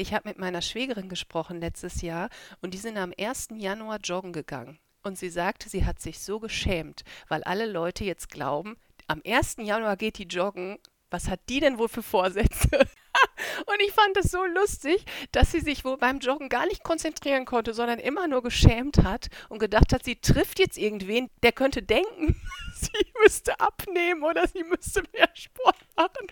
Ich 0.00 0.14
habe 0.14 0.30
mit 0.30 0.38
meiner 0.38 0.62
Schwägerin 0.62 1.10
gesprochen 1.10 1.60
letztes 1.60 2.00
Jahr 2.00 2.30
und 2.62 2.72
die 2.72 2.78
sind 2.78 2.96
am 2.96 3.12
1. 3.18 3.48
Januar 3.56 3.98
joggen 4.02 4.32
gegangen. 4.32 4.78
Und 5.02 5.18
sie 5.18 5.28
sagte, 5.28 5.68
sie 5.68 5.84
hat 5.84 6.00
sich 6.00 6.20
so 6.20 6.40
geschämt, 6.40 7.02
weil 7.28 7.44
alle 7.44 7.66
Leute 7.66 8.04
jetzt 8.04 8.30
glauben, 8.30 8.78
am 9.08 9.20
1. 9.26 9.56
Januar 9.58 9.98
geht 9.98 10.16
die 10.16 10.24
joggen. 10.26 10.78
Was 11.10 11.28
hat 11.28 11.40
die 11.50 11.60
denn 11.60 11.76
wohl 11.76 11.88
für 11.90 12.02
Vorsätze? 12.02 12.70
Und 13.66 13.82
ich 13.82 13.92
fand 13.92 14.16
es 14.16 14.30
so 14.30 14.44
lustig, 14.44 15.04
dass 15.32 15.52
sie 15.52 15.60
sich 15.60 15.84
wohl 15.84 15.98
beim 15.98 16.18
Joggen 16.18 16.48
gar 16.48 16.66
nicht 16.66 16.82
konzentrieren 16.82 17.44
konnte, 17.44 17.74
sondern 17.74 17.98
immer 17.98 18.26
nur 18.26 18.42
geschämt 18.42 19.02
hat 19.02 19.28
und 19.48 19.58
gedacht 19.58 19.92
hat, 19.92 20.04
sie 20.04 20.16
trifft 20.16 20.58
jetzt 20.58 20.78
irgendwen, 20.78 21.28
der 21.42 21.52
könnte 21.52 21.82
denken, 21.82 22.40
sie 22.74 23.06
müsste 23.22 23.58
abnehmen 23.60 24.22
oder 24.22 24.46
sie 24.46 24.64
müsste 24.64 25.02
mehr 25.12 25.28
Sport 25.34 25.76
machen. 25.96 26.26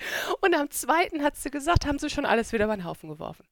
Zweiten 0.70 1.22
hat 1.22 1.36
sie 1.36 1.50
gesagt, 1.50 1.86
haben 1.86 1.98
sie 1.98 2.10
schon 2.10 2.26
alles 2.26 2.52
wieder 2.52 2.66
über 2.66 2.76
den 2.76 2.84
Haufen 2.84 3.08
geworfen. 3.08 3.44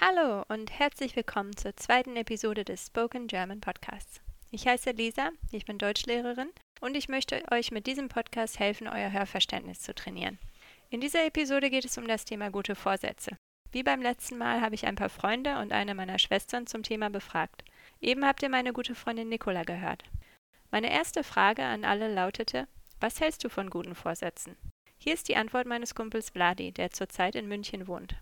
Hallo 0.00 0.44
und 0.48 0.70
herzlich 0.70 1.16
willkommen 1.16 1.56
zur 1.56 1.76
zweiten 1.76 2.16
Episode 2.16 2.64
des 2.64 2.86
Spoken 2.86 3.26
German 3.26 3.60
Podcasts. 3.60 4.20
Ich 4.50 4.66
heiße 4.66 4.92
Lisa, 4.92 5.30
ich 5.50 5.64
bin 5.64 5.78
Deutschlehrerin 5.78 6.50
und 6.80 6.96
ich 6.96 7.08
möchte 7.08 7.42
euch 7.50 7.70
mit 7.70 7.86
diesem 7.86 8.08
Podcast 8.08 8.58
helfen, 8.58 8.88
euer 8.88 9.12
Hörverständnis 9.12 9.80
zu 9.80 9.94
trainieren. 9.94 10.38
In 10.90 11.00
dieser 11.00 11.26
Episode 11.26 11.70
geht 11.70 11.84
es 11.84 11.98
um 11.98 12.06
das 12.06 12.24
Thema 12.24 12.50
gute 12.50 12.74
Vorsätze. 12.74 13.36
Wie 13.72 13.82
beim 13.82 14.00
letzten 14.00 14.38
Mal 14.38 14.60
habe 14.60 14.74
ich 14.74 14.86
ein 14.86 14.94
paar 14.94 15.08
Freunde 15.08 15.58
und 15.58 15.72
eine 15.72 15.94
meiner 15.94 16.18
Schwestern 16.18 16.66
zum 16.66 16.82
Thema 16.82 17.10
befragt. 17.10 17.64
Eben 18.00 18.24
habt 18.24 18.42
ihr 18.42 18.48
meine 18.48 18.72
gute 18.72 18.94
Freundin 18.94 19.28
Nicola 19.28 19.64
gehört. 19.64 20.04
Meine 20.70 20.92
erste 20.92 21.24
Frage 21.24 21.64
an 21.64 21.84
alle 21.84 22.12
lautete: 22.12 22.68
Was 23.00 23.20
hältst 23.20 23.44
du 23.44 23.48
von 23.48 23.70
guten 23.70 23.94
Vorsätzen? 23.94 24.56
Hier 24.98 25.14
ist 25.14 25.28
die 25.28 25.36
Antwort 25.36 25.66
meines 25.66 25.94
Kumpels 25.94 26.30
Vladi, 26.30 26.72
der 26.72 26.90
zurzeit 26.90 27.34
in 27.34 27.48
München 27.48 27.86
wohnt. 27.86 28.16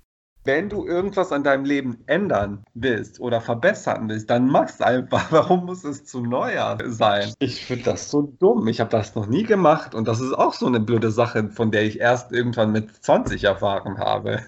Wenn 0.46 0.68
du 0.68 0.86
irgendwas 0.86 1.32
an 1.32 1.42
deinem 1.42 1.64
Leben 1.64 2.04
ändern 2.06 2.64
willst 2.74 3.18
oder 3.18 3.40
verbessern 3.40 4.10
willst, 4.10 4.28
dann 4.28 4.46
mach's 4.46 4.82
einfach. 4.82 5.32
Warum 5.32 5.64
muss 5.64 5.84
es 5.84 6.04
zu 6.04 6.20
Neujahr 6.20 6.78
sein? 6.84 7.32
Ich 7.38 7.64
finde 7.64 7.84
das 7.84 8.10
so 8.10 8.22
dumm. 8.38 8.68
Ich 8.68 8.78
habe 8.80 8.90
das 8.90 9.14
noch 9.14 9.26
nie 9.26 9.44
gemacht 9.44 9.94
und 9.94 10.06
das 10.06 10.20
ist 10.20 10.34
auch 10.34 10.52
so 10.52 10.66
eine 10.66 10.80
blöde 10.80 11.10
Sache, 11.10 11.48
von 11.48 11.70
der 11.70 11.84
ich 11.84 11.98
erst 11.98 12.30
irgendwann 12.30 12.72
mit 12.72 12.90
20 12.90 13.42
erfahren 13.44 13.98
habe, 13.98 14.46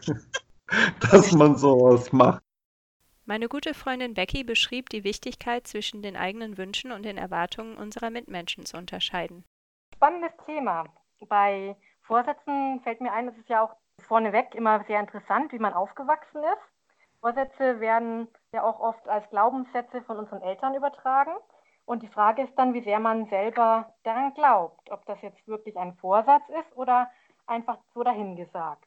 dass 1.10 1.32
man 1.32 1.56
sowas 1.56 2.12
macht. 2.12 2.42
Meine 3.24 3.48
gute 3.48 3.72
Freundin 3.72 4.12
Becky 4.12 4.44
beschrieb 4.44 4.90
die 4.90 5.02
Wichtigkeit, 5.02 5.66
zwischen 5.66 6.02
den 6.02 6.16
eigenen 6.16 6.58
Wünschen 6.58 6.92
und 6.92 7.04
den 7.04 7.16
Erwartungen 7.16 7.76
unserer 7.76 8.10
Mitmenschen 8.10 8.66
zu 8.66 8.76
unterscheiden. 8.76 9.44
Spannendes 9.94 10.32
Thema. 10.44 10.84
Bei 11.28 11.74
Vorsätzen 12.02 12.80
fällt 12.84 13.00
mir 13.00 13.12
ein, 13.12 13.26
dass 13.26 13.34
es 13.38 13.48
ja 13.48 13.64
auch 13.64 13.74
vorneweg 14.06 14.54
immer 14.54 14.84
sehr 14.84 15.00
interessant, 15.00 15.52
wie 15.52 15.58
man 15.58 15.72
aufgewachsen 15.72 16.42
ist. 16.42 17.20
Vorsätze 17.20 17.80
werden 17.80 18.28
ja 18.52 18.62
auch 18.62 18.80
oft 18.80 19.08
als 19.08 19.28
Glaubenssätze 19.30 20.02
von 20.02 20.18
unseren 20.18 20.42
Eltern 20.42 20.74
übertragen. 20.74 21.32
Und 21.84 22.02
die 22.02 22.08
Frage 22.08 22.42
ist 22.42 22.54
dann, 22.56 22.74
wie 22.74 22.82
sehr 22.82 22.98
man 22.98 23.26
selber 23.26 23.92
daran 24.02 24.34
glaubt, 24.34 24.90
ob 24.90 25.04
das 25.06 25.20
jetzt 25.22 25.46
wirklich 25.46 25.76
ein 25.76 25.94
Vorsatz 25.94 26.42
ist 26.48 26.76
oder 26.76 27.08
einfach 27.46 27.78
so 27.94 28.02
dahingesagt. 28.02 28.84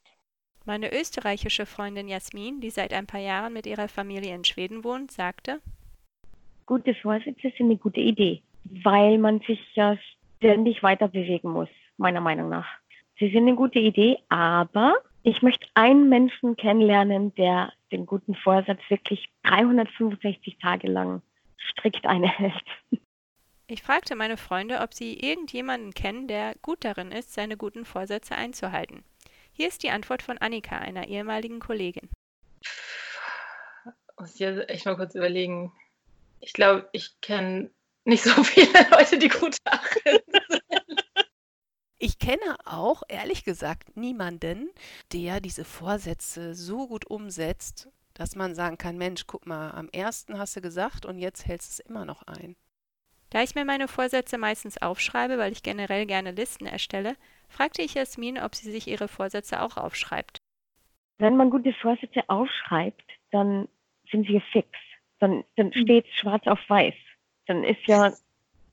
Meine 0.65 0.93
österreichische 0.93 1.65
Freundin 1.65 2.07
Jasmin, 2.09 2.59
die 2.59 2.69
seit 2.69 2.93
ein 2.93 3.07
paar 3.07 3.21
Jahren 3.21 3.53
mit 3.53 3.65
ihrer 3.65 3.87
Familie 3.87 4.35
in 4.35 4.43
Schweden 4.43 4.83
wohnt, 4.83 5.11
sagte, 5.11 5.61
Gute 6.65 6.93
Vorsätze 6.93 7.51
sind 7.57 7.67
eine 7.67 7.77
gute 7.77 7.99
Idee, 7.99 8.43
weil 8.83 9.17
man 9.17 9.39
sich 9.39 9.59
ja 9.73 9.97
ständig 10.37 10.83
weiter 10.83 11.07
bewegen 11.07 11.51
muss, 11.51 11.69
meiner 11.97 12.21
Meinung 12.21 12.49
nach. 12.49 12.67
Sie 13.17 13.31
sind 13.31 13.47
eine 13.47 13.55
gute 13.55 13.79
Idee, 13.79 14.19
aber 14.29 14.93
ich 15.23 15.41
möchte 15.41 15.67
einen 15.73 16.09
Menschen 16.09 16.55
kennenlernen, 16.55 17.33
der 17.35 17.73
den 17.91 18.05
guten 18.05 18.35
Vorsatz 18.35 18.79
wirklich 18.89 19.29
365 19.43 20.57
Tage 20.59 20.87
lang 20.87 21.21
strikt 21.71 22.05
einhält. 22.05 22.63
Ich 23.67 23.83
fragte 23.83 24.15
meine 24.15 24.37
Freunde, 24.37 24.79
ob 24.79 24.93
sie 24.93 25.19
irgendjemanden 25.19 25.93
kennen, 25.93 26.27
der 26.27 26.55
gut 26.61 26.83
darin 26.83 27.11
ist, 27.11 27.33
seine 27.33 27.55
guten 27.55 27.85
Vorsätze 27.85 28.35
einzuhalten. 28.35 29.03
Hier 29.51 29.67
ist 29.67 29.83
die 29.83 29.91
Antwort 29.91 30.23
von 30.23 30.37
Annika, 30.37 30.77
einer 30.77 31.07
ehemaligen 31.07 31.59
Kollegin. 31.59 32.09
Muss 34.17 34.33
ich 34.33 34.39
jetzt 34.39 34.69
echt 34.69 34.85
mal 34.85 34.95
kurz 34.95 35.15
überlegen. 35.15 35.71
Ich 36.39 36.53
glaube, 36.53 36.89
ich 36.93 37.19
kenne 37.21 37.69
nicht 38.05 38.23
so 38.23 38.31
viele 38.43 38.71
Leute, 38.91 39.19
die 39.19 39.29
gut 39.29 39.57
darin 39.63 40.19
sind. 40.27 40.58
Ich 42.01 42.17
kenne 42.17 42.55
auch, 42.63 43.03
ehrlich 43.09 43.43
gesagt, 43.43 43.97
niemanden, 43.97 44.69
der 45.11 45.41
diese 45.41 45.65
Vorsätze 45.65 46.55
so 46.55 46.87
gut 46.87 47.05
umsetzt, 47.05 47.89
dass 48.13 48.37
man 48.37 48.55
sagen 48.55 48.77
kann, 48.77 48.97
Mensch, 48.97 49.27
guck 49.27 49.45
mal, 49.45 49.71
am 49.71 49.89
ersten 49.89 50.39
hast 50.39 50.55
du 50.55 50.61
gesagt 50.61 51.05
und 51.05 51.19
jetzt 51.19 51.45
hältst 51.45 51.67
du 51.67 51.83
es 51.83 51.89
immer 51.89 52.05
noch 52.05 52.23
ein. 52.23 52.55
Da 53.31 53.43
ich 53.43 53.53
mir 53.53 53.65
meine 53.65 53.89
Vorsätze 53.89 54.37
meistens 54.37 54.81
aufschreibe, 54.81 55.37
weil 55.37 55.51
ich 55.51 55.61
generell 55.61 56.05
gerne 56.05 56.31
Listen 56.31 56.65
erstelle, 56.65 57.15
fragte 57.49 57.81
ich 57.81 57.95
Jasmin, 57.95 58.39
ob 58.39 58.55
sie 58.55 58.71
sich 58.71 58.87
ihre 58.87 59.09
Vorsätze 59.09 59.61
auch 59.61 59.75
aufschreibt. 59.75 60.37
Wenn 61.17 61.35
man 61.35 61.49
gute 61.49 61.73
Vorsätze 61.73 62.21
aufschreibt, 62.29 63.11
dann 63.31 63.67
sind 64.09 64.25
sie 64.25 64.41
fix. 64.53 64.69
Dann, 65.19 65.43
dann 65.57 65.73
steht 65.73 66.07
schwarz 66.13 66.47
auf 66.47 66.59
weiß. 66.69 66.95
Dann 67.45 67.65
ist 67.65 67.85
ja, 67.87 68.13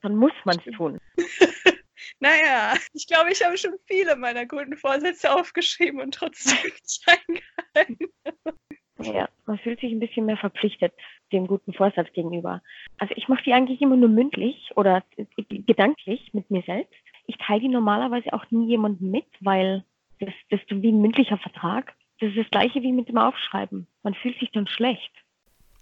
dann 0.01 0.15
muss 0.15 0.31
man 0.45 0.57
es 0.65 0.77
tun. 0.77 0.97
Naja, 2.19 2.75
ich 2.93 3.07
glaube, 3.07 3.31
ich 3.31 3.43
habe 3.43 3.57
schon 3.57 3.75
viele 3.85 4.15
meiner 4.15 4.45
guten 4.45 4.77
Vorsätze 4.77 5.33
aufgeschrieben 5.33 6.01
und 6.01 6.13
trotzdem 6.13 6.57
nicht 6.63 7.03
eingehalten. 7.07 8.13
Ja, 8.99 9.29
man 9.45 9.59
fühlt 9.59 9.79
sich 9.79 9.91
ein 9.91 9.99
bisschen 9.99 10.25
mehr 10.25 10.37
verpflichtet 10.37 10.93
dem 11.31 11.47
guten 11.47 11.73
Vorsatz 11.73 12.11
gegenüber. 12.13 12.61
Also 12.97 13.13
ich 13.15 13.27
mache 13.27 13.43
die 13.43 13.53
eigentlich 13.53 13.81
immer 13.81 13.95
nur 13.95 14.09
mündlich 14.09 14.71
oder 14.75 15.03
gedanklich 15.47 16.33
mit 16.33 16.49
mir 16.49 16.63
selbst. 16.63 16.93
Ich 17.27 17.37
teile 17.37 17.61
die 17.61 17.67
normalerweise 17.67 18.33
auch 18.33 18.49
nie 18.49 18.67
jemandem 18.67 19.11
mit, 19.11 19.27
weil 19.41 19.83
das, 20.19 20.33
das 20.49 20.61
ist 20.61 20.81
wie 20.81 20.91
ein 20.91 21.01
mündlicher 21.01 21.37
Vertrag. 21.37 21.95
Das 22.19 22.29
ist 22.29 22.37
das 22.37 22.49
gleiche 22.49 22.81
wie 22.81 22.91
mit 22.91 23.09
dem 23.09 23.17
Aufschreiben. 23.17 23.87
Man 24.01 24.15
fühlt 24.15 24.39
sich 24.39 24.51
dann 24.51 24.67
schlecht. 24.67 25.11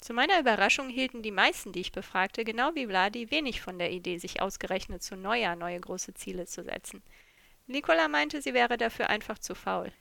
Zu 0.05 0.13
meiner 0.13 0.39
Überraschung 0.39 0.87
hielten 0.87 1.23
die 1.23 1.31
meisten, 1.31 1.71
die 1.71 1.79
ich 1.79 1.91
befragte, 1.91 2.43
genau 2.43 2.75
wie 2.75 2.85
Vladi, 2.85 3.31
wenig 3.31 3.59
von 3.59 3.79
der 3.79 3.91
Idee, 3.91 4.19
sich 4.19 4.39
ausgerechnet 4.39 5.01
zu 5.01 5.15
Neujahr 5.15 5.55
neue 5.55 5.79
große 5.79 6.13
Ziele 6.13 6.45
zu 6.45 6.63
setzen. 6.63 7.01
Nicola 7.65 8.07
meinte, 8.07 8.39
sie 8.39 8.53
wäre 8.53 8.77
dafür 8.77 9.09
einfach 9.09 9.39
zu 9.39 9.55
faul. 9.55 9.91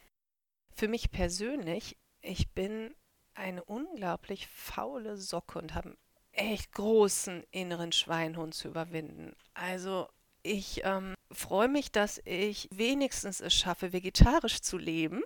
Für 0.76 0.88
mich 0.88 1.10
persönlich, 1.10 1.96
ich 2.20 2.50
bin 2.50 2.94
eine 3.32 3.64
unglaublich 3.64 4.46
faule 4.48 5.16
Socke 5.16 5.58
und 5.58 5.74
habe 5.74 5.88
einen 5.88 5.98
echt 6.32 6.72
großen 6.72 7.42
inneren 7.50 7.92
Schweinhund 7.92 8.52
zu 8.52 8.68
überwinden. 8.68 9.34
Also 9.54 10.06
ich 10.42 10.82
ähm, 10.84 11.14
freue 11.30 11.68
mich, 11.68 11.92
dass 11.92 12.20
ich 12.26 12.68
wenigstens 12.70 13.40
es 13.40 13.54
schaffe, 13.54 13.94
vegetarisch 13.94 14.60
zu 14.60 14.76
leben, 14.76 15.22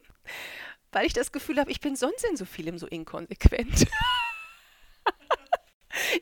weil 0.93 1.05
ich 1.05 1.15
das 1.15 1.33
Gefühl 1.33 1.59
habe, 1.59 1.73
ich 1.73 1.81
bin 1.81 1.97
sonst 1.97 2.25
in 2.31 2.37
so 2.37 2.45
vielem 2.45 2.79
so 2.79 2.87
inkonsequent. 2.87 3.89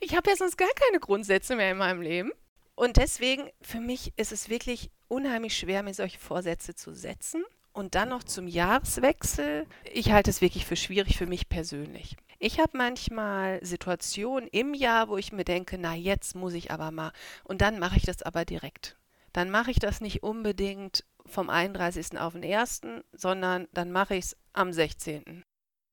ich 0.01 0.17
habe 0.17 0.31
ja 0.31 0.37
sonst 0.37 0.57
gar 0.57 0.69
keine 0.75 1.01
Grundsätze 1.01 1.57
mehr 1.57 1.71
in 1.71 1.79
meinem 1.79 2.03
Leben. 2.03 2.33
Und 2.75 2.99
deswegen, 2.99 3.51
für 3.62 3.81
mich 3.81 4.12
ist 4.17 4.33
es 4.33 4.49
wirklich 4.49 4.91
unheimlich 5.09 5.57
schwer, 5.57 5.83
mir 5.83 5.95
solche 5.95 6.19
Vorsätze 6.19 6.75
zu 6.75 6.95
setzen. 6.95 7.45
Und 7.73 7.95
dann 7.95 8.09
noch 8.09 8.23
zum 8.23 8.48
Jahreswechsel. 8.48 9.66
Ich 9.93 10.10
halte 10.10 10.31
es 10.31 10.41
wirklich 10.41 10.65
für 10.65 10.77
schwierig 10.77 11.19
für 11.19 11.27
mich 11.27 11.48
persönlich. 11.48 12.16
Ich 12.39 12.59
habe 12.59 12.77
manchmal 12.77 13.65
Situationen 13.65 14.48
im 14.48 14.75
Jahr, 14.75 15.09
wo 15.09 15.16
ich 15.16 15.33
mir 15.33 15.45
denke, 15.45 15.78
na 15.78 15.95
jetzt 15.95 16.34
muss 16.34 16.54
ich 16.54 16.71
aber 16.71 16.91
mal. 16.91 17.13
Und 17.45 17.60
dann 17.60 17.78
mache 17.78 17.97
ich 17.97 18.04
das 18.04 18.22
aber 18.22 18.45
direkt. 18.45 18.97
Dann 19.33 19.51
mache 19.51 19.71
ich 19.71 19.78
das 19.78 20.01
nicht 20.01 20.22
unbedingt 20.22 21.04
vom 21.27 21.51
31. 21.51 22.19
auf 22.19 22.33
den 22.33 22.45
1., 22.45 22.81
sondern 23.13 23.69
dann 23.72 23.93
mache 23.93 24.16
ich 24.16 24.27
es 24.27 24.37
am 24.53 24.72
16. 24.72 25.45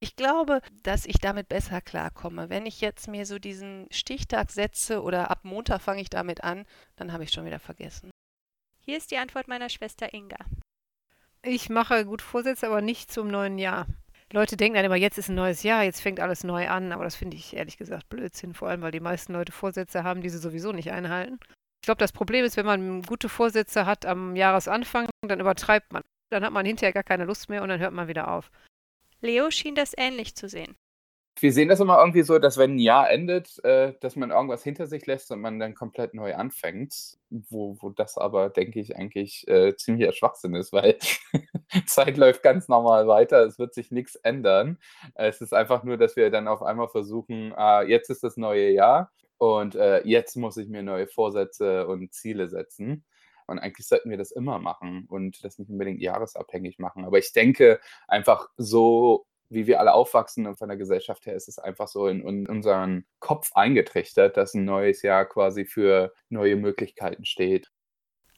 Ich 0.03 0.17
glaube, 0.17 0.59
dass 0.83 1.05
ich 1.05 1.19
damit 1.19 1.47
besser 1.47 1.79
klarkomme. 1.79 2.49
Wenn 2.49 2.65
ich 2.65 2.81
jetzt 2.81 3.07
mir 3.07 3.25
so 3.25 3.39
diesen 3.39 3.87
Stichtag 3.89 4.51
setze 4.51 5.01
oder 5.01 5.31
ab 5.31 5.45
Montag 5.45 5.81
fange 5.81 6.01
ich 6.01 6.09
damit 6.09 6.43
an, 6.43 6.65
dann 6.97 7.13
habe 7.13 7.23
ich 7.23 7.31
schon 7.31 7.45
wieder 7.45 7.57
vergessen. 7.57 8.11
Hier 8.81 8.97
ist 8.97 9.11
die 9.11 9.17
Antwort 9.17 9.47
meiner 9.47 9.69
Schwester 9.69 10.13
Inga. 10.13 10.35
Ich 11.41 11.69
mache 11.69 12.03
gut 12.03 12.21
Vorsätze, 12.21 12.67
aber 12.67 12.81
nicht 12.81 13.13
zum 13.13 13.29
neuen 13.29 13.57
Jahr. 13.57 13.87
Leute 14.33 14.57
denken 14.57 14.75
dann 14.75 14.83
immer, 14.83 14.97
jetzt 14.97 15.17
ist 15.17 15.29
ein 15.29 15.35
neues 15.35 15.63
Jahr, 15.63 15.83
jetzt 15.83 16.01
fängt 16.01 16.19
alles 16.19 16.43
neu 16.43 16.67
an, 16.67 16.91
aber 16.91 17.05
das 17.05 17.15
finde 17.15 17.37
ich 17.37 17.55
ehrlich 17.55 17.77
gesagt 17.77 18.09
Blödsinn, 18.09 18.53
vor 18.53 18.67
allem 18.67 18.81
weil 18.81 18.91
die 18.91 18.99
meisten 18.99 19.31
Leute 19.31 19.53
Vorsätze 19.53 20.03
haben, 20.03 20.19
die 20.19 20.29
sie 20.29 20.37
sowieso 20.37 20.73
nicht 20.73 20.91
einhalten. 20.91 21.39
Ich 21.81 21.85
glaube, 21.85 21.99
das 21.99 22.11
Problem 22.11 22.43
ist, 22.43 22.57
wenn 22.57 22.65
man 22.65 23.03
gute 23.03 23.29
Vorsätze 23.29 23.85
hat 23.85 24.05
am 24.05 24.35
Jahresanfang, 24.35 25.07
dann 25.25 25.39
übertreibt 25.39 25.93
man. 25.93 26.01
dann 26.29 26.43
hat 26.43 26.51
man 26.51 26.65
hinterher 26.65 26.91
gar 26.91 27.03
keine 27.03 27.23
Lust 27.23 27.47
mehr 27.47 27.63
und 27.63 27.69
dann 27.69 27.79
hört 27.79 27.93
man 27.93 28.09
wieder 28.09 28.29
auf. 28.29 28.51
Leo 29.23 29.49
schien 29.49 29.75
das 29.75 29.93
ähnlich 29.97 30.35
zu 30.35 30.47
sehen. 30.47 30.75
Wir 31.39 31.51
sehen 31.51 31.67
das 31.67 31.79
immer 31.79 31.99
irgendwie 31.99 32.21
so, 32.21 32.37
dass 32.37 32.57
wenn 32.57 32.75
ein 32.75 32.79
Jahr 32.79 33.09
endet, 33.09 33.63
äh, 33.63 33.93
dass 34.01 34.15
man 34.15 34.29
irgendwas 34.29 34.63
hinter 34.63 34.85
sich 34.85 35.07
lässt 35.07 35.31
und 35.31 35.41
man 35.41 35.59
dann 35.59 35.73
komplett 35.73 36.13
neu 36.13 36.35
anfängt. 36.35 37.17
Wo, 37.29 37.75
wo 37.81 37.89
das 37.89 38.17
aber, 38.17 38.49
denke 38.49 38.79
ich, 38.79 38.95
eigentlich 38.95 39.47
äh, 39.47 39.75
ziemlicher 39.75 40.13
Schwachsinn 40.13 40.53
ist, 40.53 40.71
weil 40.71 40.97
Zeit 41.87 42.17
läuft 42.17 42.43
ganz 42.43 42.67
normal 42.67 43.07
weiter, 43.07 43.43
es 43.45 43.57
wird 43.57 43.73
sich 43.73 43.89
nichts 43.89 44.15
ändern. 44.15 44.77
Es 45.15 45.41
ist 45.41 45.53
einfach 45.53 45.83
nur, 45.83 45.97
dass 45.97 46.15
wir 46.15 46.29
dann 46.29 46.47
auf 46.47 46.61
einmal 46.61 46.87
versuchen, 46.89 47.51
ah, 47.53 47.81
jetzt 47.81 48.11
ist 48.11 48.23
das 48.23 48.37
neue 48.37 48.69
Jahr 48.69 49.11
und 49.39 49.75
äh, 49.75 50.05
jetzt 50.05 50.35
muss 50.37 50.57
ich 50.57 50.69
mir 50.69 50.83
neue 50.83 51.07
Vorsätze 51.07 51.87
und 51.87 52.13
Ziele 52.13 52.47
setzen. 52.47 53.05
Und 53.47 53.59
eigentlich 53.59 53.87
sollten 53.87 54.09
wir 54.09 54.17
das 54.17 54.31
immer 54.31 54.59
machen 54.59 55.05
und 55.09 55.43
das 55.43 55.59
nicht 55.59 55.69
unbedingt 55.69 56.01
jahresabhängig 56.01 56.79
machen. 56.79 57.05
Aber 57.05 57.17
ich 57.17 57.31
denke, 57.33 57.79
einfach 58.07 58.49
so 58.57 59.25
wie 59.53 59.67
wir 59.67 59.79
alle 59.79 59.93
aufwachsen 59.93 60.47
und 60.47 60.57
von 60.57 60.67
der 60.67 60.77
Gesellschaft 60.77 61.25
her 61.25 61.35
ist 61.35 61.47
es 61.47 61.59
einfach 61.59 61.87
so 61.87 62.07
in, 62.07 62.27
in 62.27 62.47
unseren 62.47 63.05
Kopf 63.19 63.51
eingetrichtert, 63.53 64.35
dass 64.35 64.53
ein 64.53 64.65
neues 64.65 65.01
Jahr 65.01 65.25
quasi 65.25 65.65
für 65.65 66.13
neue 66.29 66.55
Möglichkeiten 66.55 67.25
steht. 67.25 67.71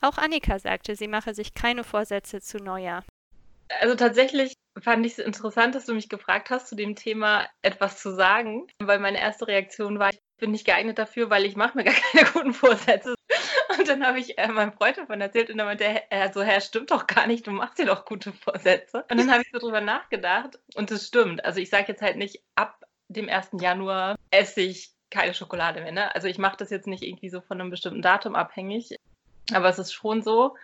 Auch 0.01 0.17
Annika 0.17 0.59
sagte, 0.59 0.95
sie 0.95 1.07
mache 1.07 1.33
sich 1.33 1.53
keine 1.53 1.83
Vorsätze 1.83 2.41
zu 2.41 2.57
Neujahr. 2.57 3.03
Also 3.79 3.95
tatsächlich 3.95 4.53
fand 4.79 5.05
ich 5.05 5.13
es 5.13 5.19
interessant, 5.19 5.73
dass 5.73 5.85
du 5.85 5.95
mich 5.95 6.09
gefragt 6.09 6.49
hast, 6.49 6.67
zu 6.67 6.75
dem 6.75 6.95
Thema 6.95 7.47
etwas 7.63 7.99
zu 7.99 8.13
sagen, 8.13 8.67
weil 8.79 8.99
meine 8.99 9.19
erste 9.19 9.47
Reaktion 9.47 9.97
war, 9.97 10.11
ich 10.11 10.19
bin 10.37 10.51
nicht 10.51 10.65
geeignet 10.65 10.99
dafür, 10.99 11.29
weil 11.29 11.45
ich 11.45 11.55
mache 11.55 11.77
mir 11.77 11.85
gar 11.85 11.93
keine 12.11 12.29
guten 12.31 12.53
Vorsätze. 12.53 13.14
Und 13.85 13.99
dann 13.99 14.07
habe 14.07 14.19
ich 14.19 14.39
äh, 14.39 14.47
meinem 14.47 14.73
Freund 14.73 14.97
davon 14.97 15.21
erzählt 15.21 15.51
und 15.51 15.59
dann 15.59 15.67
meinte 15.67 15.83
er, 15.83 16.11
er 16.11 16.33
so, 16.33 16.41
Herr, 16.41 16.59
stimmt 16.59 16.89
doch 16.89 17.05
gar 17.05 17.27
nicht, 17.27 17.45
du 17.45 17.51
machst 17.51 17.77
dir 17.77 17.85
doch 17.85 18.05
gute 18.05 18.33
Vorsätze. 18.33 19.05
Und 19.11 19.19
dann 19.19 19.31
habe 19.31 19.43
ich 19.43 19.49
so 19.51 19.59
drüber 19.59 19.79
nachgedacht 19.79 20.57
und 20.73 20.89
es 20.89 21.07
stimmt. 21.07 21.45
Also 21.45 21.59
ich 21.59 21.69
sage 21.69 21.85
jetzt 21.89 22.01
halt 22.01 22.17
nicht, 22.17 22.41
ab 22.55 22.83
dem 23.09 23.29
1. 23.29 23.49
Januar 23.61 24.15
esse 24.31 24.61
ich 24.61 24.91
keine 25.11 25.35
Schokolade 25.35 25.81
mehr. 25.81 25.91
Ne? 25.91 26.15
Also 26.15 26.27
ich 26.27 26.39
mache 26.39 26.57
das 26.57 26.71
jetzt 26.71 26.87
nicht 26.87 27.03
irgendwie 27.03 27.29
so 27.29 27.41
von 27.41 27.61
einem 27.61 27.69
bestimmten 27.69 28.01
Datum 28.01 28.35
abhängig. 28.35 28.95
Aber 29.53 29.69
es 29.69 29.77
ist 29.77 29.93
schon 29.93 30.23
so, 30.23 30.55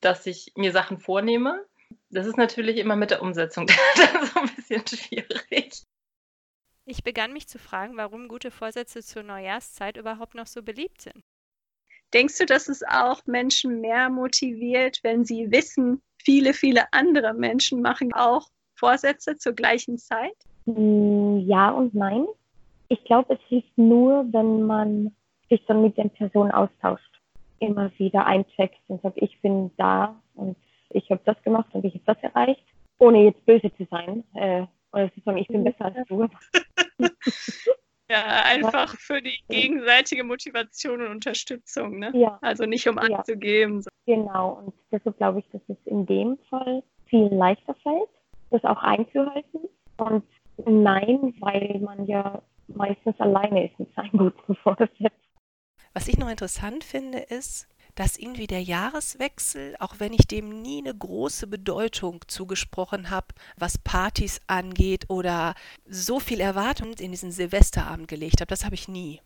dass 0.00 0.26
ich 0.26 0.52
mir 0.56 0.72
Sachen 0.72 0.98
vornehme. 0.98 1.64
Das 2.10 2.26
ist 2.26 2.36
natürlich 2.36 2.78
immer 2.78 2.96
mit 2.96 3.12
der 3.12 3.22
Umsetzung 3.22 3.66
dann 3.96 4.26
so 4.26 4.40
ein 4.40 4.50
bisschen 4.56 4.84
schwierig. 4.84 5.84
Ich 6.86 7.04
begann 7.04 7.32
mich 7.32 7.46
zu 7.46 7.60
fragen, 7.60 7.96
warum 7.96 8.26
gute 8.26 8.50
Vorsätze 8.50 9.00
zur 9.02 9.22
Neujahrszeit 9.22 9.96
überhaupt 9.96 10.34
noch 10.34 10.48
so 10.48 10.62
beliebt 10.62 11.00
sind. 11.00 11.22
Denkst 12.14 12.38
du, 12.38 12.46
dass 12.46 12.68
es 12.68 12.84
auch 12.84 13.26
Menschen 13.26 13.80
mehr 13.80 14.08
motiviert, 14.08 15.00
wenn 15.02 15.24
sie 15.24 15.50
wissen, 15.50 16.00
viele, 16.22 16.54
viele 16.54 16.84
andere 16.92 17.34
Menschen 17.34 17.82
machen 17.82 18.12
auch 18.12 18.46
Vorsätze 18.76 19.36
zur 19.36 19.52
gleichen 19.52 19.98
Zeit? 19.98 20.36
Hm, 20.66 21.40
ja 21.40 21.70
und 21.70 21.92
nein. 21.92 22.24
Ich 22.88 23.02
glaube, 23.04 23.34
es 23.34 23.40
hilft 23.48 23.76
nur, 23.76 24.24
wenn 24.30 24.62
man 24.62 25.12
sich 25.50 25.64
dann 25.66 25.82
mit 25.82 25.98
den 25.98 26.10
Personen 26.10 26.52
austauscht. 26.52 27.02
Immer 27.58 27.90
wieder 27.98 28.26
eincheckt 28.26 28.78
und 28.86 29.02
sagt, 29.02 29.20
ich 29.20 29.40
bin 29.40 29.72
da 29.76 30.14
und 30.34 30.56
ich 30.90 31.10
habe 31.10 31.20
das 31.24 31.42
gemacht 31.42 31.68
und 31.72 31.84
ich 31.84 31.94
habe 31.94 32.04
das 32.06 32.22
erreicht, 32.22 32.64
ohne 32.98 33.24
jetzt 33.24 33.44
böse 33.44 33.74
zu 33.76 33.86
sein. 33.90 34.22
Äh, 34.34 34.66
oder 34.92 35.12
zu 35.12 35.20
sagen, 35.24 35.38
ich 35.38 35.48
bin 35.48 35.64
besser 35.64 35.86
als 35.86 36.06
du. 36.06 36.28
Ja, 38.14 38.42
einfach 38.44 38.96
für 38.96 39.20
die 39.20 39.38
gegenseitige 39.48 40.22
Motivation 40.24 41.00
und 41.02 41.08
Unterstützung, 41.08 41.98
ne? 41.98 42.12
Ja. 42.14 42.38
Also 42.42 42.64
nicht 42.64 42.88
um 42.88 42.96
Ja. 42.96 43.18
anzugeben. 43.18 43.84
Genau, 44.06 44.52
und 44.64 44.74
deshalb 44.92 45.16
glaube 45.16 45.40
ich, 45.40 45.48
dass 45.50 45.62
es 45.68 45.76
in 45.86 46.06
dem 46.06 46.38
Fall 46.48 46.82
viel 47.06 47.26
leichter 47.26 47.74
fällt, 47.82 48.08
das 48.50 48.62
auch 48.64 48.82
einzuhalten. 48.82 49.60
Und 49.96 50.24
nein, 50.66 51.34
weil 51.40 51.80
man 51.80 52.06
ja 52.06 52.40
meistens 52.68 53.18
alleine 53.20 53.68
ist 53.68 53.78
mit 53.78 53.92
seinen 53.94 54.16
guten 54.16 54.54
Vorsätzen. 54.62 55.08
Was 55.92 56.08
ich 56.08 56.18
noch 56.18 56.28
interessant 56.30 56.84
finde, 56.84 57.18
ist, 57.18 57.68
dass 57.94 58.16
irgendwie 58.16 58.46
der 58.46 58.62
Jahreswechsel, 58.62 59.76
auch 59.78 59.96
wenn 59.98 60.12
ich 60.12 60.26
dem 60.26 60.62
nie 60.62 60.78
eine 60.78 60.94
große 60.94 61.46
Bedeutung 61.46 62.24
zugesprochen 62.26 63.10
habe, 63.10 63.28
was 63.56 63.78
Partys 63.78 64.40
angeht 64.46 65.04
oder 65.08 65.54
so 65.88 66.20
viel 66.20 66.40
Erwartung 66.40 66.94
in 66.94 67.10
diesen 67.12 67.32
Silvesterabend 67.32 68.08
gelegt 68.08 68.40
habe, 68.40 68.48
das 68.48 68.64
habe 68.64 68.74
ich 68.74 68.88
nie. 68.88 69.20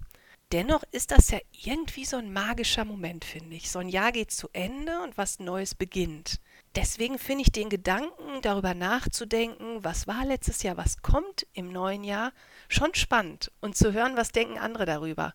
Dennoch 0.53 0.83
ist 0.93 1.11
das 1.11 1.31
ja 1.31 1.39
irgendwie 1.53 2.07
so 2.07 2.17
ein 2.17 2.33
magischer 2.33 2.87
Moment, 2.87 3.27
finde 3.27 3.57
ich. 3.57 3.71
So 3.71 3.81
ein 3.81 3.91
Jahr 3.91 4.13
geht 4.13 4.31
zu 4.31 4.49
Ende 4.55 5.03
und 5.03 5.19
was 5.19 5.41
Neues 5.41 5.75
beginnt. 5.75 6.41
Deswegen 6.75 7.19
finde 7.19 7.43
ich 7.43 7.53
den 7.53 7.69
Gedanken, 7.69 8.41
darüber 8.41 8.73
nachzudenken, 8.73 9.85
was 9.85 10.07
war 10.07 10.25
letztes 10.25 10.63
Jahr, 10.63 10.79
was 10.79 11.03
kommt 11.03 11.47
im 11.53 11.71
neuen 11.71 12.03
Jahr, 12.03 12.33
schon 12.69 12.95
spannend 12.95 13.51
und 13.61 13.77
zu 13.77 13.93
hören, 13.93 14.17
was 14.17 14.33
denken 14.33 14.59
andere 14.59 14.87
darüber. 14.87 15.35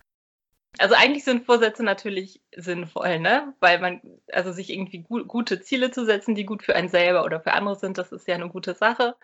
Also 0.80 0.96
eigentlich 0.96 1.24
sind 1.24 1.46
Vorsätze 1.46 1.84
natürlich 1.84 2.42
sinnvoll, 2.56 3.20
ne? 3.20 3.54
Weil 3.60 3.80
man, 3.80 4.02
also 4.31 4.52
sich 4.52 4.72
irgendwie 4.72 5.00
gu 5.00 5.24
gute 5.25 5.62
Ziele 5.62 5.92
zu 5.92 6.06
setzen, 6.06 6.36
die 6.36 6.46
gut 6.46 6.64
für 6.64 6.75
einen 6.75 6.90
selber 6.90 7.24
oder 7.25 7.40
für 7.40 7.54
andere 7.54 7.75
sind, 7.75 7.98
das 7.98 8.12
ist 8.12 8.28
ja 8.28 8.36
eine 8.36 8.50
gute 8.50 8.74
Sache. 8.74 9.16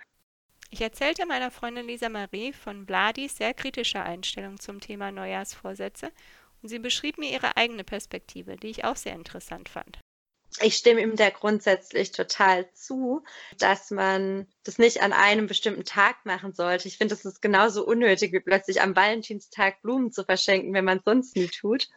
Ich 0.69 0.81
erzählte 0.81 1.25
meiner 1.25 1.49
Freundin 1.49 1.87
Lisa 1.87 2.09
Marie 2.09 2.53
von 2.53 2.85
Bladis 2.85 3.37
sehr 3.37 3.55
kritischer 3.55 4.03
Einstellung 4.03 4.59
zum 4.59 4.79
Thema 4.79 5.11
Neujahrsvorsätze 5.11 6.11
und 6.61 6.69
sie 6.69 6.77
beschrieb 6.77 7.17
mir 7.17 7.31
ihre 7.31 7.57
eigene 7.57 7.83
Perspektive, 7.83 8.55
die 8.55 8.67
ich 8.67 8.85
auch 8.85 8.95
sehr 8.95 9.15
interessant 9.15 9.69
fand. 9.69 9.99
Ich 10.61 10.75
stimme 10.75 11.01
ihm 11.01 11.15
da 11.15 11.29
grundsätzlich 11.29 12.11
total 12.11 12.71
zu, 12.73 13.23
dass 13.59 13.91
man 13.91 14.47
das 14.63 14.77
nicht 14.77 15.01
an 15.01 15.13
einem 15.13 15.47
bestimmten 15.47 15.85
Tag 15.85 16.25
machen 16.25 16.53
sollte. 16.53 16.87
Ich 16.87 16.97
finde, 16.97 17.15
das 17.15 17.25
ist 17.25 17.41
genauso 17.41 17.85
unnötig, 17.85 18.33
wie 18.33 18.39
plötzlich 18.39 18.81
am 18.81 18.95
Valentinstag 18.95 19.81
Blumen 19.81 20.11
zu 20.11 20.23
verschenken, 20.23 20.73
wenn 20.73 20.85
man 20.85 20.97
es 20.99 21.03
sonst 21.05 21.35
nie 21.35 21.47
tut. 21.49 21.87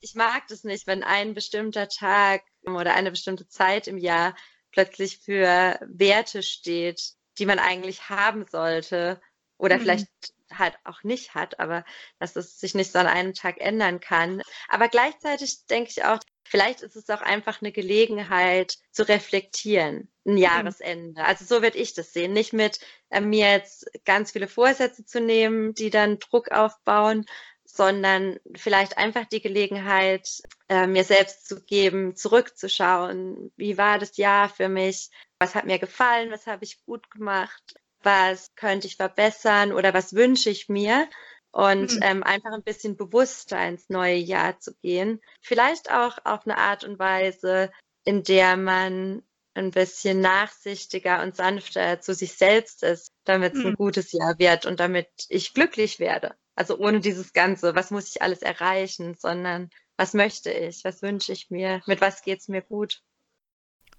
Ich 0.00 0.14
mag 0.14 0.46
das 0.48 0.64
nicht, 0.64 0.86
wenn 0.86 1.02
ein 1.02 1.34
bestimmter 1.34 1.88
Tag 1.88 2.42
oder 2.64 2.94
eine 2.94 3.10
bestimmte 3.10 3.48
Zeit 3.48 3.88
im 3.88 3.98
Jahr 3.98 4.36
plötzlich 4.72 5.18
für 5.18 5.78
Werte 5.86 6.42
steht, 6.42 7.14
die 7.38 7.46
man 7.46 7.58
eigentlich 7.58 8.08
haben 8.08 8.46
sollte 8.46 9.20
oder 9.58 9.76
Mhm. 9.76 9.80
vielleicht 9.80 10.08
halt 10.52 10.76
auch 10.84 11.02
nicht 11.02 11.34
hat, 11.34 11.58
aber 11.58 11.84
dass 12.18 12.36
es 12.36 12.58
sich 12.60 12.74
nicht 12.74 12.92
so 12.92 12.98
an 12.98 13.06
einem 13.06 13.34
Tag 13.34 13.58
ändern 13.60 14.00
kann. 14.00 14.42
Aber 14.68 14.88
gleichzeitig 14.88 15.66
denke 15.66 15.90
ich 15.90 16.04
auch, 16.04 16.20
vielleicht 16.46 16.82
ist 16.82 16.96
es 16.96 17.10
auch 17.10 17.22
einfach 17.22 17.60
eine 17.60 17.72
Gelegenheit 17.72 18.76
zu 18.90 19.08
reflektieren, 19.08 20.08
ein 20.26 20.36
Jahresende. 20.36 21.24
Also 21.24 21.44
so 21.44 21.62
würde 21.62 21.78
ich 21.78 21.94
das 21.94 22.12
sehen. 22.12 22.32
Nicht 22.32 22.52
mit 22.52 22.80
äh, 23.10 23.20
mir 23.20 23.52
jetzt 23.52 23.86
ganz 24.04 24.32
viele 24.32 24.48
Vorsätze 24.48 25.04
zu 25.04 25.20
nehmen, 25.20 25.74
die 25.74 25.90
dann 25.90 26.18
Druck 26.18 26.50
aufbauen, 26.50 27.26
sondern 27.64 28.38
vielleicht 28.54 28.96
einfach 28.96 29.26
die 29.26 29.40
Gelegenheit, 29.40 30.42
äh, 30.68 30.86
mir 30.86 31.04
selbst 31.04 31.46
zu 31.46 31.62
geben, 31.64 32.16
zurückzuschauen. 32.16 33.52
Wie 33.56 33.76
war 33.76 33.98
das 33.98 34.16
Jahr 34.16 34.48
für 34.48 34.68
mich? 34.68 35.10
Was 35.38 35.54
hat 35.54 35.66
mir 35.66 35.78
gefallen? 35.78 36.30
Was 36.30 36.46
habe 36.46 36.64
ich 36.64 36.84
gut 36.84 37.10
gemacht? 37.10 37.74
Was 38.02 38.54
könnte 38.54 38.86
ich 38.86 38.96
verbessern 38.96 39.72
oder 39.72 39.92
was 39.92 40.14
wünsche 40.14 40.50
ich 40.50 40.68
mir? 40.68 41.08
Und 41.56 41.96
Mhm. 41.96 42.00
ähm, 42.02 42.22
einfach 42.22 42.52
ein 42.52 42.62
bisschen 42.62 42.96
bewusster 42.96 43.66
ins 43.66 43.88
neue 43.88 44.16
Jahr 44.16 44.58
zu 44.60 44.74
gehen. 44.82 45.22
Vielleicht 45.40 45.90
auch 45.90 46.18
auf 46.24 46.44
eine 46.46 46.58
Art 46.58 46.84
und 46.84 46.98
Weise, 46.98 47.72
in 48.04 48.22
der 48.22 48.58
man 48.58 49.22
ein 49.54 49.70
bisschen 49.70 50.20
nachsichtiger 50.20 51.22
und 51.22 51.34
sanfter 51.34 52.00
zu 52.00 52.14
sich 52.14 52.34
selbst 52.34 52.82
ist, 52.82 53.10
damit 53.24 53.54
es 53.54 53.64
ein 53.64 53.72
Mhm. 53.72 53.76
gutes 53.76 54.12
Jahr 54.12 54.38
wird 54.38 54.66
und 54.66 54.80
damit 54.80 55.08
ich 55.30 55.54
glücklich 55.54 55.98
werde. 55.98 56.36
Also 56.56 56.76
ohne 56.78 57.00
dieses 57.00 57.32
Ganze, 57.32 57.74
was 57.74 57.90
muss 57.90 58.10
ich 58.14 58.20
alles 58.20 58.42
erreichen, 58.42 59.14
sondern 59.14 59.70
was 59.96 60.12
möchte 60.12 60.50
ich, 60.52 60.84
was 60.84 61.00
wünsche 61.00 61.32
ich 61.32 61.48
mir, 61.50 61.80
mit 61.86 62.02
was 62.02 62.20
geht 62.22 62.40
es 62.40 62.48
mir 62.48 62.60
gut. 62.60 63.02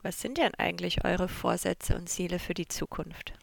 Was 0.02 0.22
sind 0.22 0.38
denn 0.40 0.56
eigentlich 0.56 1.06
eure 1.06 1.28
Vorsätze 1.28 1.96
und 1.96 2.08
Ziele 2.10 2.40
für 2.40 2.56
die 2.56 2.68
Zukunft? 2.68 3.34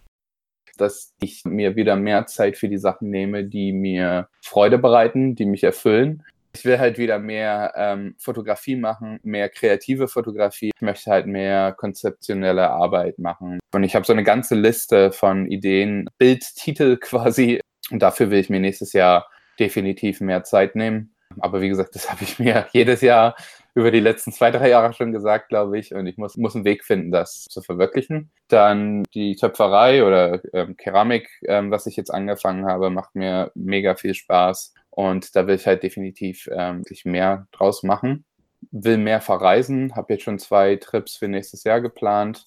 Dass 0.77 1.15
ich 1.21 1.45
mir 1.45 1.77
wieder 1.77 1.97
mehr 1.97 2.27
Zeit 2.27 2.57
für 2.57 2.69
die 2.69 2.79
Sachen 2.79 3.11
nehme, 3.11 3.45
die 3.45 3.73
mir 3.73 4.29
Freude 4.43 4.79
bereiten, 4.79 5.35
die 5.35 5.47
mich 5.47 5.65
erfüllen. 5.65 6.25
Ich 6.57 6.65
will 6.65 6.79
halt 6.79 6.99
wieder 6.99 7.19
mehr 7.19 7.73
ähm, 7.77 8.15
Fotografie 8.19 8.77
machen, 8.77 9.19
mehr 9.25 9.49
kreative 9.49 10.07
Fotografie. 10.07 10.71
Ich 10.75 10.83
möchte 10.83 11.11
halt 11.11 11.27
mehr 11.27 11.73
konzeptionelle 11.73 12.71
Arbeit 12.71 13.19
machen. 13.19 13.59
Und 13.73 13.83
ich 13.83 13.97
habe 13.97 14.07
so 14.07 14.13
eine 14.13 14.23
ganze 14.23 14.55
Liste 14.55 15.11
von 15.11 15.47
Ideen, 15.47 16.09
Bildtitel 16.19 16.97
quasi. 17.01 17.61
Und 17.91 18.03
dafür 18.03 18.31
will 18.31 18.39
ich 18.39 18.51
mir 18.51 18.61
nächstes 18.61 18.93
Jahr 18.93 19.27
definitiv 19.59 20.21
mehr 20.21 20.45
Zeit 20.45 20.77
nehmen. 20.77 21.14
Aber 21.41 21.61
wie 21.61 21.69
gesagt, 21.69 21.95
das 21.95 22.11
habe 22.11 22.25
ich 22.25 22.39
mir 22.39 22.67
jedes 22.73 23.01
Jahr 23.01 23.35
über 23.75 23.91
die 23.91 24.01
letzten 24.01 24.33
zwei, 24.33 24.51
drei 24.51 24.71
Jahre 24.71 24.93
schon 24.93 25.13
gesagt, 25.13 25.49
glaube 25.49 25.79
ich. 25.79 25.95
Und 25.95 26.07
ich 26.07 26.17
muss, 26.17 26.37
muss 26.37 26.55
einen 26.55 26.65
Weg 26.65 26.85
finden, 26.85 27.11
das 27.11 27.45
zu 27.45 27.61
verwirklichen. 27.61 28.31
Dann 28.49 29.03
die 29.15 29.35
Töpferei 29.35 30.05
oder 30.05 30.41
ähm, 30.53 30.77
Keramik, 30.77 31.29
ähm, 31.47 31.71
was 31.71 31.87
ich 31.87 31.97
jetzt 31.97 32.11
angefangen 32.11 32.67
habe, 32.67 32.91
macht 32.91 33.15
mir 33.15 33.51
mega 33.55 33.97
viel 33.97 34.15
Spaß. 34.15 34.75
Und 34.91 35.35
da 35.35 35.47
will 35.47 35.57
ich 35.57 35.67
halt 35.67 35.83
definitiv 35.83 36.49
ähm, 36.53 36.83
mehr 37.05 37.49
draus 37.51 37.83
machen. 37.83 38.25
Will 38.71 38.97
mehr 38.97 39.21
verreisen, 39.21 39.95
habe 39.97 40.15
jetzt 40.15 40.23
schon 40.23 40.39
zwei 40.39 40.77
Trips 40.77 41.17
für 41.17 41.29
nächstes 41.29 41.65
Jahr 41.65 41.81
geplant. 41.81 42.47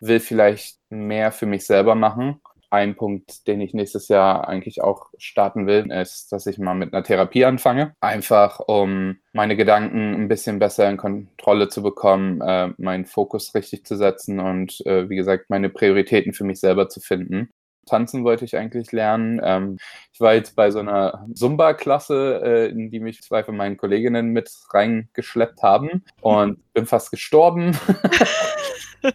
will 0.00 0.20
vielleicht 0.20 0.78
mehr 0.90 1.32
für 1.32 1.46
mich 1.46 1.66
selber 1.66 1.94
machen. 1.94 2.40
Ein 2.70 2.96
Punkt, 2.96 3.46
den 3.46 3.60
ich 3.60 3.74
nächstes 3.74 4.08
Jahr 4.08 4.48
eigentlich 4.48 4.82
auch 4.82 5.10
starten 5.18 5.66
will, 5.66 5.90
ist, 5.90 6.32
dass 6.32 6.46
ich 6.46 6.58
mal 6.58 6.74
mit 6.74 6.92
einer 6.92 7.04
Therapie 7.04 7.44
anfange. 7.44 7.94
Einfach, 8.00 8.60
um 8.60 9.18
meine 9.32 9.56
Gedanken 9.56 10.14
ein 10.14 10.28
bisschen 10.28 10.58
besser 10.58 10.88
in 10.88 10.96
Kontrolle 10.96 11.68
zu 11.68 11.82
bekommen, 11.82 12.40
äh, 12.40 12.70
meinen 12.78 13.06
Fokus 13.06 13.54
richtig 13.54 13.84
zu 13.84 13.96
setzen 13.96 14.40
und, 14.40 14.84
äh, 14.86 15.08
wie 15.08 15.16
gesagt, 15.16 15.50
meine 15.50 15.68
Prioritäten 15.68 16.32
für 16.32 16.44
mich 16.44 16.60
selber 16.60 16.88
zu 16.88 17.00
finden. 17.00 17.50
Tanzen 17.86 18.24
wollte 18.24 18.44
ich 18.44 18.56
eigentlich 18.56 18.92
lernen. 18.92 19.40
Ähm, 19.42 19.78
ich 20.12 20.20
war 20.20 20.34
jetzt 20.34 20.56
bei 20.56 20.70
so 20.70 20.80
einer 20.80 21.24
Zumba-Klasse, 21.32 22.42
äh, 22.44 22.66
in 22.68 22.90
die 22.90 23.00
mich 23.00 23.22
zwei 23.22 23.44
von 23.44 23.56
meinen 23.56 23.76
Kolleginnen 23.76 24.28
mit 24.28 24.50
reingeschleppt 24.72 25.62
haben 25.62 26.04
und 26.20 26.60
bin 26.74 26.86
fast 26.86 27.10
gestorben, 27.10 27.78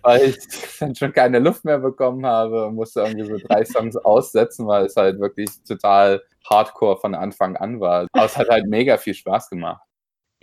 weil 0.01 0.29
ich 0.29 0.37
dann 0.79 0.95
schon 0.95 1.13
keine 1.13 1.39
Luft 1.39 1.65
mehr 1.65 1.79
bekommen 1.79 2.25
habe 2.25 2.67
und 2.67 2.75
musste 2.75 3.01
irgendwie 3.01 3.25
so 3.25 3.37
drei 3.37 3.65
Songs 3.65 3.97
aussetzen, 3.97 4.67
weil 4.67 4.85
es 4.85 4.95
halt 4.95 5.19
wirklich 5.19 5.49
total 5.67 6.21
hardcore 6.49 6.97
von 6.97 7.15
Anfang 7.15 7.55
an 7.55 7.79
war. 7.79 8.07
Aber 8.11 8.25
es 8.25 8.37
hat 8.37 8.49
halt 8.49 8.67
mega 8.67 8.97
viel 8.97 9.13
Spaß 9.13 9.49
gemacht. 9.49 9.81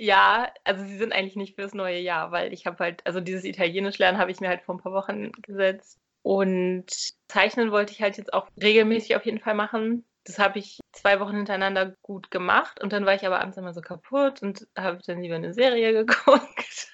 Ja, 0.01 0.53
also 0.63 0.85
sie 0.85 0.97
sind 0.97 1.13
eigentlich 1.13 1.35
nicht 1.35 1.57
fürs 1.57 1.75
neue 1.75 1.99
Jahr, 1.99 2.31
weil 2.31 2.53
ich 2.53 2.67
habe 2.67 2.79
halt, 2.79 3.05
also 3.05 3.21
dieses 3.21 3.45
Italienisch 3.45 3.99
lernen 3.99 4.19
habe 4.19 4.31
ich 4.31 4.41
mir 4.41 4.49
halt 4.49 4.63
vor 4.63 4.77
ein 4.77 4.81
paar 4.81 4.93
Wochen 4.93 5.33
gesetzt 5.43 5.99
und 6.23 6.87
zeichnen 7.27 7.73
wollte 7.73 7.93
ich 7.93 8.01
halt 8.01 8.17
jetzt 8.17 8.33
auch 8.33 8.49
regelmäßig 8.63 9.17
auf 9.17 9.25
jeden 9.25 9.41
Fall 9.41 9.55
machen. 9.55 10.05
Das 10.25 10.39
habe 10.39 10.61
ich 10.61 10.79
zwei 10.93 11.19
Wochen 11.21 11.37
hintereinander 11.37 11.95
gut 12.03 12.31
gemacht 12.31 12.81
und 12.81 12.93
dann 12.93 13.07
war 13.07 13.15
ich 13.15 13.27
aber 13.27 13.41
abends 13.41 13.57
immer 13.57 13.75
so 13.75 13.81
kaputt 13.81 14.41
und 14.43 14.69
habe 14.77 15.01
dann 15.05 15.21
lieber 15.21 15.35
eine 15.35 15.53
Serie 15.53 15.93
geguckt. 16.05 16.93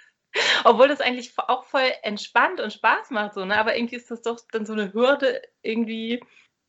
Obwohl 0.64 0.88
das 0.88 1.00
eigentlich 1.00 1.32
auch 1.36 1.64
voll 1.64 1.90
entspannt 2.02 2.60
und 2.60 2.72
Spaß 2.72 3.10
macht, 3.10 3.34
so, 3.34 3.44
ne? 3.44 3.56
Aber 3.56 3.76
irgendwie 3.76 3.96
ist 3.96 4.10
das 4.10 4.22
doch 4.22 4.38
dann 4.50 4.66
so 4.66 4.72
eine 4.72 4.92
Hürde, 4.92 5.42
irgendwie 5.62 6.20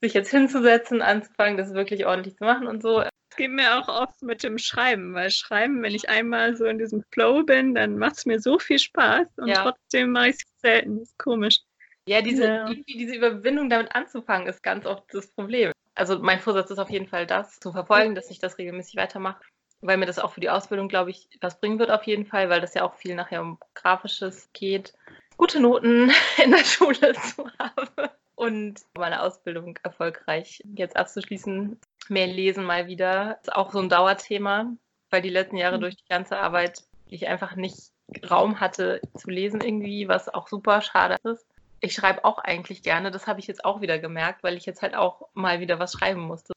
sich 0.01 0.13
jetzt 0.13 0.31
hinzusetzen, 0.31 1.01
anzufangen, 1.01 1.57
das 1.57 1.73
wirklich 1.73 2.05
ordentlich 2.05 2.35
zu 2.35 2.43
machen 2.43 2.67
und 2.67 2.81
so. 2.81 3.01
Es 3.01 3.37
geht 3.37 3.51
mir 3.51 3.77
auch 3.79 3.87
oft 3.87 4.21
mit 4.21 4.43
dem 4.43 4.57
Schreiben, 4.57 5.13
weil 5.13 5.29
Schreiben, 5.31 5.81
wenn 5.81 5.95
ich 5.95 6.09
einmal 6.09 6.55
so 6.55 6.65
in 6.65 6.77
diesem 6.77 7.03
Flow 7.11 7.43
bin, 7.43 7.73
dann 7.73 7.97
macht 7.97 8.17
es 8.17 8.25
mir 8.25 8.39
so 8.39 8.59
viel 8.59 8.79
Spaß 8.79 9.27
und 9.37 9.47
ja. 9.47 9.63
trotzdem 9.63 10.11
mache 10.11 10.29
ich 10.29 10.35
es 10.35 10.61
selten. 10.61 10.99
Das 10.99 11.09
ist 11.09 11.17
komisch. 11.17 11.59
Ja, 12.07 12.21
diese, 12.21 12.45
ja. 12.45 12.69
irgendwie 12.69 12.97
diese 12.97 13.15
Überwindung 13.15 13.69
damit 13.69 13.95
anzufangen, 13.95 14.47
ist 14.47 14.61
ganz 14.61 14.85
oft 14.85 15.03
das 15.13 15.27
Problem. 15.27 15.71
Also 15.95 16.19
mein 16.19 16.39
Vorsatz 16.39 16.69
ist 16.69 16.77
auf 16.77 16.91
jeden 16.91 17.07
Fall 17.07 17.25
das, 17.25 17.59
zu 17.59 17.71
verfolgen, 17.71 18.15
dass 18.15 18.29
ich 18.29 18.39
das 18.39 18.57
regelmäßig 18.57 18.97
weitermache, 18.97 19.41
weil 19.87 19.97
mir 19.97 20.05
das 20.05 20.19
auch 20.19 20.31
für 20.31 20.41
die 20.41 20.49
Ausbildung, 20.49 20.87
glaube 20.87 21.11
ich, 21.11 21.29
was 21.41 21.59
bringen 21.59 21.79
wird 21.79 21.91
auf 21.91 22.03
jeden 22.03 22.25
Fall, 22.25 22.49
weil 22.49 22.61
das 22.61 22.73
ja 22.73 22.83
auch 22.83 22.95
viel 22.95 23.15
nachher 23.15 23.41
um 23.41 23.59
Grafisches 23.73 24.49
geht. 24.53 24.93
Gute 25.37 25.59
Noten 25.59 26.11
in 26.43 26.51
der 26.51 26.63
Schule 26.63 27.13
zu 27.35 27.49
haben 27.59 27.89
und 28.35 28.81
meine 28.97 29.21
Ausbildung 29.21 29.77
erfolgreich 29.83 30.61
jetzt 30.75 30.95
abzuschließen. 30.95 31.79
Mehr 32.09 32.27
lesen 32.27 32.63
mal 32.63 32.87
wieder. 32.87 33.39
Ist 33.41 33.53
auch 33.53 33.71
so 33.71 33.79
ein 33.79 33.89
Dauerthema, 33.89 34.71
weil 35.09 35.21
die 35.21 35.29
letzten 35.29 35.57
Jahre 35.57 35.77
mhm. 35.77 35.81
durch 35.81 35.95
die 35.95 36.07
ganze 36.07 36.37
Arbeit 36.37 36.83
ich 37.07 37.27
einfach 37.27 37.55
nicht 37.55 37.91
Raum 38.29 38.59
hatte 38.59 39.01
zu 39.15 39.29
lesen 39.29 39.61
irgendwie, 39.61 40.07
was 40.07 40.29
auch 40.29 40.47
super 40.47 40.81
schade 40.81 41.17
ist 41.23 41.45
ich 41.85 41.93
schreibe 41.93 42.25
auch 42.25 42.39
eigentlich 42.39 42.83
gerne. 42.83 43.11
Das 43.11 43.27
habe 43.27 43.39
ich 43.39 43.47
jetzt 43.47 43.63
auch 43.63 43.81
wieder 43.81 43.99
gemerkt, 43.99 44.43
weil 44.43 44.57
ich 44.57 44.65
jetzt 44.65 44.81
halt 44.81 44.95
auch 44.95 45.27
mal 45.33 45.59
wieder 45.59 45.79
was 45.79 45.93
schreiben 45.93 46.21
musste. 46.21 46.53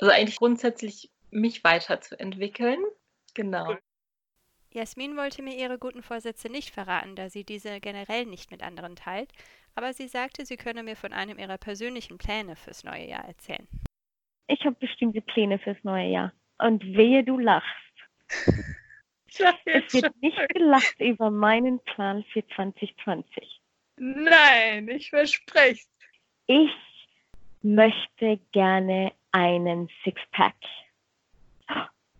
Also 0.00 0.12
eigentlich 0.12 0.36
grundsätzlich 0.36 1.10
mich 1.30 1.64
weiterzuentwickeln. 1.64 2.78
Genau. 3.34 3.76
Jasmin 4.70 5.16
wollte 5.16 5.42
mir 5.42 5.56
ihre 5.56 5.78
guten 5.78 6.02
Vorsätze 6.02 6.50
nicht 6.50 6.70
verraten, 6.70 7.16
da 7.16 7.30
sie 7.30 7.44
diese 7.44 7.80
generell 7.80 8.26
nicht 8.26 8.50
mit 8.50 8.62
anderen 8.62 8.96
teilt, 8.96 9.32
aber 9.74 9.92
sie 9.92 10.08
sagte, 10.08 10.44
sie 10.44 10.56
könne 10.56 10.82
mir 10.82 10.96
von 10.96 11.12
einem 11.12 11.38
ihrer 11.38 11.56
persönlichen 11.56 12.18
Pläne 12.18 12.56
fürs 12.56 12.84
neue 12.84 13.06
Jahr 13.06 13.24
erzählen. 13.24 13.66
Ich 14.48 14.64
habe 14.64 14.76
bestimmte 14.80 15.20
Pläne 15.20 15.58
fürs 15.58 15.82
neue 15.82 16.10
Jahr. 16.10 16.32
Und 16.58 16.82
wehe, 16.84 17.22
du 17.22 17.38
lachst. 17.38 17.68
es 19.64 19.94
wird 19.94 20.16
nicht 20.20 20.38
gelacht 20.54 20.98
über 20.98 21.30
meinen 21.30 21.80
Plan 21.84 22.24
für 22.32 22.46
2020. 22.48 23.60
Nein, 23.96 24.88
ich 24.88 25.10
verspreche 25.10 25.86
Ich 26.46 26.70
möchte 27.62 28.38
gerne 28.52 29.12
einen 29.32 29.88
Sixpack. 30.02 30.56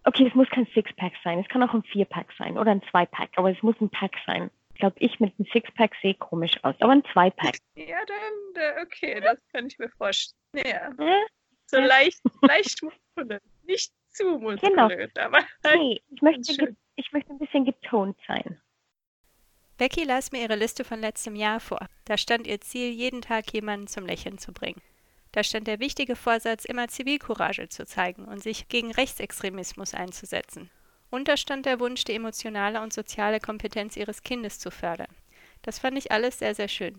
Okay, 0.09 0.27
es 0.27 0.35
muss 0.35 0.49
kein 0.49 0.67
Sixpack 0.73 1.13
sein. 1.23 1.39
Es 1.39 1.49
kann 1.49 1.63
auch 1.63 1.75
ein 1.75 1.83
Vierpack 1.83 2.33
sein 2.39 2.57
oder 2.57 2.71
ein 2.71 2.83
Zweipack, 2.91 3.29
aber 3.37 3.51
es 3.51 3.63
muss 3.63 3.79
ein 3.79 3.91
Pack 3.91 4.17
sein. 4.25 4.51
Ich 4.73 4.81
glaube, 4.81 4.97
ich 5.01 5.21
mit 5.21 5.35
einem 5.39 5.47
Sixpack 5.53 5.95
sehe 6.01 6.15
komisch 6.15 6.53
aus, 6.63 6.75
aber 6.81 6.93
ein 6.93 7.05
Zweipack. 7.13 7.59
Ja, 7.75 7.99
dann, 8.07 8.63
äh, 8.63 8.83
okay, 8.83 9.21
das 9.21 9.37
kann 9.53 9.67
ich 9.67 9.79
mir 9.79 9.91
vorstellen. 9.91 10.39
Ja. 10.55 10.91
ja? 10.99 11.27
So 11.67 11.79
leicht, 11.79 12.23
leicht 12.41 12.83
muskulös. 12.83 13.43
Nicht 13.65 13.93
zu 14.09 14.39
muskulös, 14.39 15.13
genau. 15.13 15.27
aber. 15.27 15.41
Nee, 15.75 16.01
ich 16.09 16.23
möchte, 16.23 16.75
ich 16.97 17.13
möchte 17.13 17.31
ein 17.31 17.39
bisschen 17.39 17.67
getont 17.67 18.17
sein. 18.27 18.59
Becky 19.77 20.05
las 20.05 20.33
mir 20.33 20.41
ihre 20.41 20.57
Liste 20.57 20.85
von 20.85 21.01
letztem 21.01 21.37
Jahr 21.37 21.61
vor. 21.61 21.87
Da 22.07 22.17
stand 22.17 22.47
ihr 22.47 22.63
Ziel, 22.63 22.91
jeden 22.93 23.21
Tag 23.21 23.53
jemanden 23.53 23.89
zum 23.89 24.07
Lächeln 24.07 24.39
zu 24.39 24.55
bringen. 24.55 24.81
Da 25.33 25.45
stand 25.45 25.67
der 25.67 25.79
wichtige 25.79 26.17
Vorsatz, 26.17 26.65
immer 26.65 26.89
Zivilcourage 26.89 27.69
zu 27.69 27.87
zeigen 27.87 28.25
und 28.25 28.43
sich 28.43 28.69
gegen 28.69 28.93
Rechtsextremismus 28.93 29.95
einzusetzen. 29.95 30.71
Und 31.11 31.29
da 31.29 31.37
stand 31.37 31.67
der 31.67 31.81
Wunsch, 31.81 32.05
die 32.05 32.15
emotionale 32.15 32.81
und 32.81 32.93
soziale 32.93 33.41
Kompetenz 33.41 33.97
ihres 33.97 34.23
Kindes 34.23 34.59
zu 34.59 34.71
fördern. 34.71 35.15
Das 35.63 35.79
fand 35.79 35.99
ich 35.99 36.13
alles 36.13 36.39
sehr, 36.39 36.55
sehr 36.55 36.69
schön. 36.69 36.99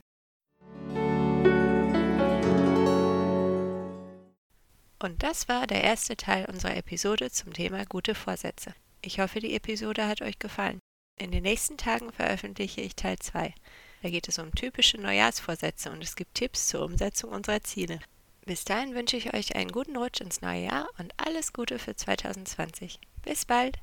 Und 5.01 5.23
das 5.23 5.47
war 5.47 5.65
der 5.65 5.83
erste 5.83 6.17
Teil 6.17 6.45
unserer 6.45 6.75
Episode 6.75 7.31
zum 7.31 7.53
Thema 7.53 7.85
gute 7.85 8.15
Vorsätze. 8.15 8.73
Ich 9.01 9.19
hoffe, 9.19 9.39
die 9.39 9.55
Episode 9.55 10.07
hat 10.07 10.21
euch 10.21 10.39
gefallen. 10.39 10.79
In 11.17 11.31
den 11.31 11.43
nächsten 11.43 11.77
Tagen 11.77 12.11
veröffentliche 12.11 12.81
ich 12.81 12.95
Teil 12.95 13.17
2. 13.17 13.53
Da 14.01 14.09
geht 14.09 14.27
es 14.27 14.39
um 14.39 14.53
typische 14.53 14.97
Neujahrsvorsätze 14.97 15.91
und 15.91 16.03
es 16.03 16.15
gibt 16.15 16.35
Tipps 16.35 16.67
zur 16.67 16.83
Umsetzung 16.83 17.31
unserer 17.31 17.61
Ziele. 17.61 17.99
Bis 18.49 18.65
dahin 18.65 18.95
wünsche 18.95 19.15
ich 19.15 19.31
euch 19.35 19.55
einen 19.55 19.71
guten 19.71 19.95
Rutsch 19.95 20.21
ins 20.21 20.41
neue 20.41 20.63
Jahr 20.63 20.87
und 20.97 21.13
alles 21.17 21.53
Gute 21.53 21.77
für 21.77 21.95
2020. 21.95 22.99
Bis 23.21 23.45
bald! 23.45 23.77